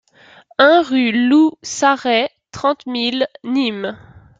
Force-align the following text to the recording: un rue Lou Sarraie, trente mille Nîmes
un 0.57 0.81
rue 0.81 1.11
Lou 1.11 1.51
Sarraie, 1.61 2.31
trente 2.51 2.87
mille 2.87 3.27
Nîmes 3.43 3.95